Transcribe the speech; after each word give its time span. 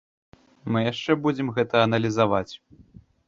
Мы 0.75 0.79
яшчэ 0.91 1.11
будзем 1.27 1.47
гэта 1.59 1.83
аналізаваць. 1.89 2.53